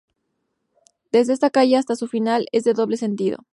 Desde 1.11 1.31
esta 1.33 1.51
calle 1.51 1.77
hasta 1.77 1.95
su 1.95 2.07
final 2.07 2.47
es 2.51 2.63
de 2.63 2.73
doble 2.73 2.97
sentido. 2.97 3.45